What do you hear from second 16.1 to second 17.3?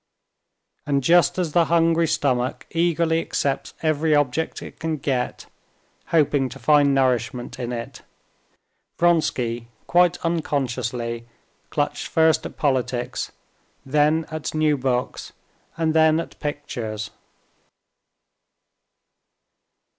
at pictures.